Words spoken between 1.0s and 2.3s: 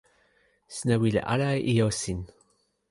wile ala e ijo sin.